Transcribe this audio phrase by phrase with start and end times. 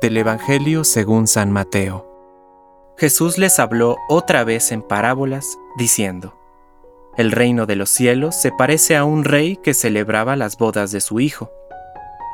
[0.00, 2.08] Del Evangelio según San Mateo.
[2.96, 6.36] Jesús les habló otra vez en parábolas, diciendo,
[7.16, 11.00] El reino de los cielos se parece a un rey que celebraba las bodas de
[11.00, 11.50] su hijo.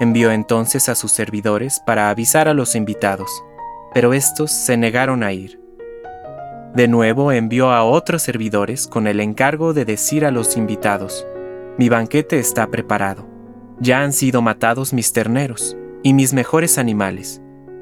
[0.01, 3.31] Envió entonces a sus servidores para avisar a los invitados,
[3.93, 5.61] pero estos se negaron a ir.
[6.75, 11.27] De nuevo envió a otros servidores con el encargo de decir a los invitados,
[11.77, 13.27] Mi banquete está preparado,
[13.79, 17.43] ya han sido matados mis terneros y mis mejores animales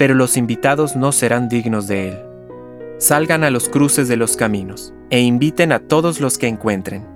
[0.00, 2.18] pero los invitados no serán dignos de él.
[2.96, 7.06] Salgan a los cruces de los caminos e inviten a todos los que encuentren.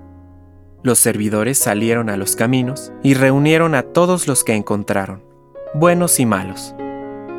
[0.83, 5.25] Los servidores salieron a los caminos y reunieron a todos los que encontraron,
[5.73, 6.75] buenos y malos,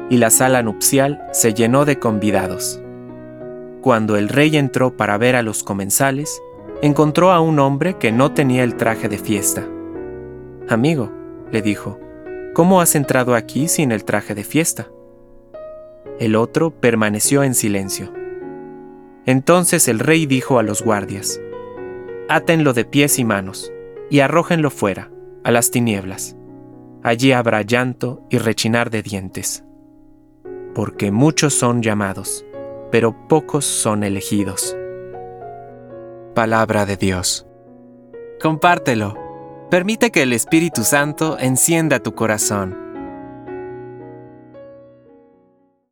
[0.10, 2.82] y la sala nupcial se llenó de convidados.
[3.82, 6.42] Cuando el rey entró para ver a los comensales,
[6.82, 9.64] encontró a un hombre que no tenía el traje de fiesta.
[10.70, 11.12] Amigo,
[11.52, 12.00] le dijo,
[12.56, 14.88] ¿cómo has entrado aquí sin el traje de fiesta?
[16.20, 18.14] El otro permaneció en silencio.
[19.26, 21.42] Entonces el rey dijo a los guardias,
[22.30, 23.72] Átenlo de pies y manos,
[24.10, 25.12] y arrójenlo fuera,
[25.44, 26.36] a las tinieblas.
[27.04, 29.64] Allí habrá llanto y rechinar de dientes.
[30.74, 32.46] Porque muchos son llamados,
[32.92, 34.76] pero pocos son elegidos.
[36.34, 37.46] Palabra de Dios.
[38.42, 39.16] Compártelo.
[39.70, 42.85] Permite que el Espíritu Santo encienda tu corazón